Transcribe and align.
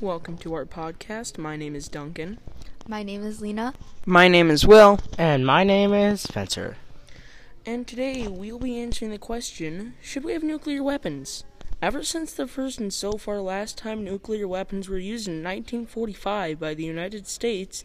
Welcome 0.00 0.36
to 0.38 0.52
our 0.52 0.66
podcast. 0.66 1.38
My 1.38 1.56
name 1.56 1.74
is 1.74 1.88
Duncan. 1.88 2.38
My 2.86 3.02
name 3.02 3.24
is 3.24 3.40
Lena. 3.40 3.72
My 4.04 4.28
name 4.28 4.50
is 4.50 4.66
Will. 4.66 5.00
And 5.16 5.46
my 5.46 5.64
name 5.64 5.94
is 5.94 6.20
Spencer. 6.20 6.76
And 7.64 7.86
today 7.86 8.28
we'll 8.28 8.58
be 8.58 8.78
answering 8.78 9.10
the 9.10 9.16
question 9.16 9.94
Should 10.02 10.22
we 10.22 10.34
have 10.34 10.42
nuclear 10.42 10.82
weapons? 10.82 11.44
Ever 11.80 12.02
since 12.02 12.34
the 12.34 12.46
first 12.46 12.78
and 12.78 12.92
so 12.92 13.12
far 13.12 13.40
last 13.40 13.78
time 13.78 14.04
nuclear 14.04 14.46
weapons 14.46 14.86
were 14.86 14.98
used 14.98 15.28
in 15.28 15.42
1945 15.42 16.60
by 16.60 16.74
the 16.74 16.84
United 16.84 17.26
States, 17.26 17.82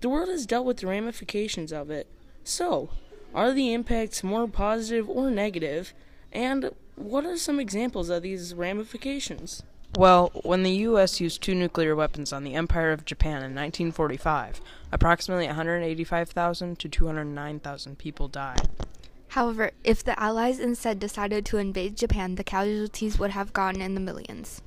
the 0.00 0.08
world 0.08 0.28
has 0.28 0.46
dealt 0.46 0.64
with 0.64 0.76
the 0.76 0.86
ramifications 0.86 1.72
of 1.72 1.90
it. 1.90 2.06
So, 2.44 2.90
are 3.34 3.52
the 3.52 3.74
impacts 3.74 4.22
more 4.22 4.46
positive 4.46 5.10
or 5.10 5.28
negative? 5.28 5.92
And 6.32 6.70
what 6.94 7.26
are 7.26 7.36
some 7.36 7.58
examples 7.58 8.10
of 8.10 8.22
these 8.22 8.54
ramifications? 8.54 9.64
Well, 9.96 10.30
when 10.44 10.62
the 10.62 10.70
U.S. 10.70 11.20
used 11.20 11.42
two 11.42 11.54
nuclear 11.54 11.96
weapons 11.96 12.32
on 12.32 12.44
the 12.44 12.54
Empire 12.54 12.92
of 12.92 13.04
Japan 13.04 13.38
in 13.38 13.54
1945, 13.54 14.60
approximately 14.92 15.46
185,000 15.46 16.78
to 16.78 16.88
209,000 16.88 17.98
people 17.98 18.28
died. 18.28 18.68
However, 19.28 19.72
if 19.82 20.04
the 20.04 20.18
Allies 20.20 20.60
instead 20.60 20.98
decided 20.98 21.44
to 21.46 21.58
invade 21.58 21.96
Japan, 21.96 22.36
the 22.36 22.44
casualties 22.44 23.18
would 23.18 23.30
have 23.30 23.52
gone 23.52 23.80
in 23.80 23.94
the 23.94 24.00
millions. 24.00 24.62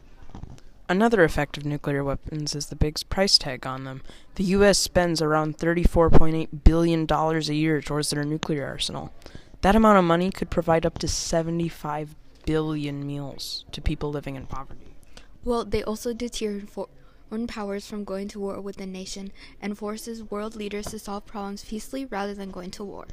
Another 0.89 1.23
effect 1.23 1.55
of 1.55 1.65
nuclear 1.65 2.03
weapons 2.03 2.53
is 2.53 2.65
the 2.65 2.75
big 2.75 2.99
price 3.07 3.37
tag 3.37 3.65
on 3.65 3.85
them. 3.85 4.01
The 4.35 4.43
U.S. 4.43 4.77
spends 4.77 5.21
around 5.21 5.57
$34.8 5.57 6.63
billion 6.65 7.07
a 7.09 7.53
year 7.53 7.81
towards 7.81 8.09
their 8.09 8.25
nuclear 8.25 8.67
arsenal. 8.67 9.13
That 9.61 9.77
amount 9.77 9.99
of 9.99 10.03
money 10.03 10.31
could 10.31 10.49
provide 10.49 10.85
up 10.85 10.97
to 10.99 11.07
75 11.07 12.15
billion 12.45 13.07
meals 13.07 13.63
to 13.71 13.79
people 13.79 14.11
living 14.11 14.35
in 14.35 14.47
poverty. 14.47 14.95
Well, 15.43 15.65
they 15.65 15.83
also 15.83 16.13
deter 16.13 16.61
foreign 16.61 17.47
powers 17.47 17.87
from 17.87 18.03
going 18.03 18.27
to 18.29 18.39
war 18.39 18.61
with 18.61 18.77
the 18.77 18.85
nation 18.85 19.31
and 19.61 19.77
forces 19.77 20.23
world 20.23 20.55
leaders 20.55 20.87
to 20.87 20.99
solve 20.99 21.25
problems 21.25 21.63
peacefully 21.63 22.05
rather 22.05 22.33
than 22.33 22.51
going 22.51 22.71
to 22.71 22.83
war. 22.83 23.07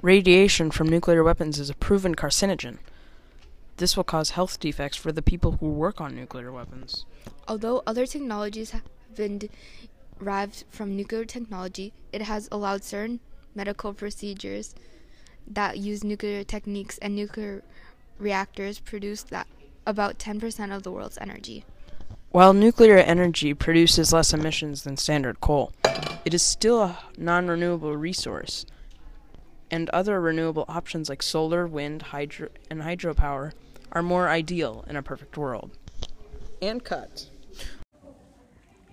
Radiation 0.00 0.70
from 0.70 0.88
nuclear 0.88 1.22
weapons 1.22 1.58
is 1.58 1.70
a 1.70 1.74
proven 1.74 2.14
carcinogen. 2.14 2.78
This 3.76 3.96
will 3.96 4.04
cause 4.04 4.30
health 4.30 4.60
defects 4.60 4.96
for 4.96 5.12
the 5.12 5.22
people 5.22 5.52
who 5.52 5.68
work 5.68 6.00
on 6.00 6.14
nuclear 6.14 6.52
weapons. 6.52 7.04
Although 7.48 7.82
other 7.86 8.06
technologies 8.06 8.70
have 8.70 8.82
been 9.14 9.48
derived 10.18 10.64
from 10.70 10.96
nuclear 10.96 11.24
technology, 11.24 11.92
it 12.12 12.22
has 12.22 12.48
allowed 12.52 12.84
certain 12.84 13.20
medical 13.54 13.92
procedures 13.92 14.74
that 15.46 15.78
use 15.78 16.04
nuclear 16.04 16.44
techniques 16.44 16.98
and 16.98 17.14
nuclear 17.14 17.62
reactors 18.18 18.78
produce 18.78 19.22
that 19.24 19.46
about 19.86 20.18
10% 20.18 20.74
of 20.74 20.82
the 20.82 20.92
world's 20.92 21.18
energy. 21.20 21.64
While 22.30 22.52
nuclear 22.52 22.96
energy 22.96 23.54
produces 23.54 24.12
less 24.12 24.34
emissions 24.34 24.82
than 24.82 24.96
standard 24.96 25.40
coal, 25.40 25.72
it 26.24 26.34
is 26.34 26.42
still 26.42 26.82
a 26.82 26.98
non 27.16 27.46
renewable 27.46 27.96
resource, 27.96 28.66
and 29.70 29.88
other 29.90 30.20
renewable 30.20 30.64
options 30.68 31.08
like 31.08 31.22
solar, 31.22 31.66
wind, 31.66 32.02
hydro, 32.02 32.48
and 32.70 32.82
hydropower 32.82 33.52
are 33.92 34.02
more 34.02 34.28
ideal 34.28 34.84
in 34.88 34.96
a 34.96 35.02
perfect 35.02 35.36
world. 35.36 35.70
And 36.60 36.82
cut. 36.82 37.26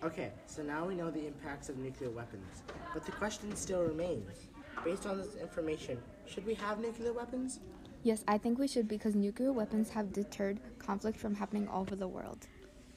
Okay, 0.03 0.31
so 0.45 0.61
now 0.61 0.85
we 0.85 0.95
know 0.95 1.11
the 1.11 1.25
impacts 1.27 1.69
of 1.69 1.77
nuclear 1.77 2.09
weapons, 2.09 2.63
but 2.93 3.05
the 3.05 3.11
question 3.11 3.55
still 3.55 3.83
remains. 3.83 4.47
Based 4.83 5.05
on 5.05 5.17
this 5.17 5.35
information, 5.35 5.97
should 6.25 6.45
we 6.45 6.55
have 6.55 6.79
nuclear 6.79 7.13
weapons? 7.13 7.59
Yes, 8.03 8.23
I 8.27 8.39
think 8.39 8.57
we 8.57 8.67
should 8.67 8.87
because 8.87 9.13
nuclear 9.15 9.53
weapons 9.53 9.91
have 9.91 10.11
deterred 10.11 10.59
conflict 10.79 11.19
from 11.19 11.35
happening 11.35 11.67
all 11.67 11.81
over 11.81 11.95
the 11.95 12.07
world. 12.07 12.47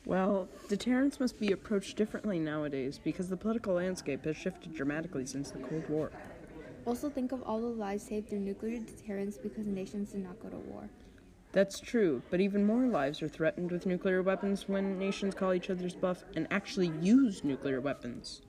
Well, 0.06 0.48
deterrence 0.68 1.20
must 1.20 1.38
be 1.38 1.52
approached 1.52 1.96
differently 1.96 2.38
nowadays 2.38 2.98
because 3.02 3.28
the 3.28 3.36
political 3.36 3.74
landscape 3.74 4.24
has 4.24 4.36
shifted 4.36 4.74
dramatically 4.74 5.26
since 5.26 5.50
the 5.50 5.58
Cold 5.58 5.88
War. 5.88 6.10
Also, 6.86 7.10
think 7.10 7.32
of 7.32 7.42
all 7.42 7.60
the 7.60 7.66
lives 7.66 8.02
saved 8.02 8.28
through 8.28 8.40
nuclear 8.40 8.78
deterrence 8.78 9.36
because 9.36 9.66
nations 9.66 10.12
did 10.12 10.22
not 10.22 10.40
go 10.40 10.48
to 10.48 10.56
war. 10.56 10.88
That's 11.52 11.80
true, 11.80 12.22
but 12.30 12.40
even 12.40 12.66
more 12.66 12.86
lives 12.86 13.22
are 13.22 13.28
threatened 13.28 13.72
with 13.72 13.86
nuclear 13.86 14.22
weapons 14.22 14.68
when 14.68 14.98
nations 14.98 15.34
call 15.34 15.54
each 15.54 15.70
other's 15.70 15.94
bluff 15.94 16.24
and 16.34 16.46
actually 16.50 16.92
use 17.00 17.44
nuclear 17.44 17.80
weapons. 17.80 18.42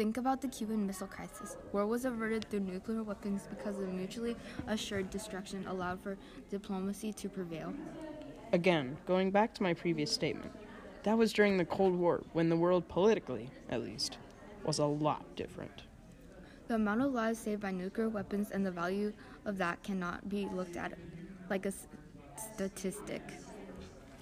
Think 0.00 0.16
about 0.16 0.40
the 0.40 0.48
Cuban 0.48 0.86
Missile 0.86 1.08
Crisis. 1.08 1.58
War 1.74 1.84
was 1.84 2.06
averted 2.06 2.48
through 2.48 2.60
nuclear 2.60 3.02
weapons 3.02 3.46
because 3.50 3.76
the 3.76 3.86
mutually 3.86 4.34
assured 4.66 5.10
destruction 5.10 5.66
allowed 5.66 6.00
for 6.00 6.16
diplomacy 6.48 7.12
to 7.12 7.28
prevail. 7.28 7.74
Again, 8.54 8.96
going 9.06 9.30
back 9.30 9.52
to 9.52 9.62
my 9.62 9.74
previous 9.74 10.10
statement, 10.10 10.52
that 11.02 11.18
was 11.18 11.34
during 11.34 11.58
the 11.58 11.66
Cold 11.66 11.94
War, 11.94 12.22
when 12.32 12.48
the 12.48 12.56
world, 12.56 12.88
politically 12.88 13.50
at 13.68 13.82
least, 13.82 14.16
was 14.64 14.78
a 14.78 14.86
lot 14.86 15.36
different. 15.36 15.82
The 16.68 16.76
amount 16.76 17.02
of 17.02 17.12
lives 17.12 17.38
saved 17.38 17.60
by 17.60 17.70
nuclear 17.70 18.08
weapons 18.08 18.52
and 18.52 18.64
the 18.64 18.70
value 18.70 19.12
of 19.44 19.58
that 19.58 19.82
cannot 19.82 20.30
be 20.30 20.48
looked 20.50 20.78
at 20.78 20.94
like 21.50 21.66
a 21.66 21.74
statistic. 22.54 23.20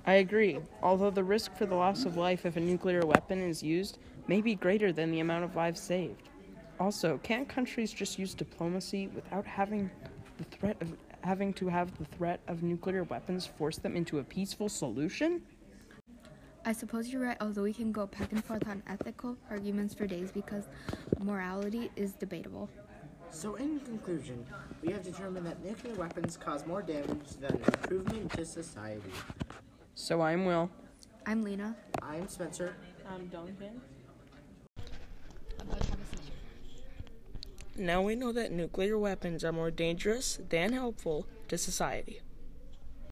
I 0.09 0.15
agree, 0.15 0.59
although 0.83 1.11
the 1.11 1.23
risk 1.23 1.55
for 1.55 1.67
the 1.67 1.77
loss 1.77 2.05
of 2.05 2.17
life 2.17 2.45
if 2.45 2.57
a 2.57 2.61
nuclear 2.61 3.03
weapon 3.07 3.41
is 3.41 3.63
used 3.63 3.99
may 4.29 4.43
be 4.43 4.55
greater 4.55 4.93
than 4.93 5.11
the 5.11 5.21
amount 5.21 5.43
of 5.43 5.57
lives 5.57 5.81
saved. 5.81 6.29
Also, 6.79 7.19
can't 7.23 7.49
countries 7.49 7.93
just 7.93 8.19
use 8.19 8.35
diplomacy 8.35 9.09
without 9.09 9.45
having 9.45 9.91
the 10.37 10.45
threat 10.45 10.77
of 10.81 10.93
having 11.23 11.53
to 11.53 11.67
have 11.67 11.97
the 11.99 12.05
threat 12.05 12.41
of 12.47 12.63
nuclear 12.63 13.03
weapons 13.05 13.45
force 13.45 13.79
them 13.79 13.97
into 13.97 14.21
a 14.21 14.25
peaceful 14.25 14.69
solution? 14.69 15.43
I 16.65 16.73
suppose 16.73 17.09
you're 17.09 17.23
right, 17.23 17.37
although 17.41 17.63
we 17.63 17.73
can 17.73 17.91
go 17.91 18.07
back 18.07 18.31
and 18.31 18.45
forth 18.45 18.69
on 18.69 18.83
ethical 18.87 19.37
arguments 19.51 19.95
for 19.95 20.07
days 20.07 20.31
because 20.31 20.69
morality 21.19 21.91
is 21.97 22.13
debatable. 22.13 22.69
So, 23.31 23.57
in 23.57 23.81
conclusion, 23.81 24.47
we 24.83 24.93
have 24.93 25.03
determined 25.03 25.47
that 25.47 25.63
nuclear 25.65 25.95
weapons 25.95 26.37
cause 26.37 26.67
more 26.67 26.83
damage 26.83 27.31
than 27.41 27.57
improvement 27.57 28.33
to 28.33 28.45
society. 28.45 29.11
So, 29.95 30.21
I'm 30.21 30.45
Will. 30.45 30.71
I'm 31.27 31.43
Lena. 31.43 31.77
I'm 32.03 32.29
Spencer. 32.29 32.75
I'm 33.11 33.27
Duncan. 33.27 33.81
Now 37.79 38.03
we 38.03 38.17
know 38.17 38.33
that 38.33 38.51
nuclear 38.51 38.99
weapons 38.99 39.45
are 39.45 39.53
more 39.53 39.71
dangerous 39.71 40.41
than 40.49 40.73
helpful 40.73 41.29
to 41.47 41.57
society. 41.57 42.21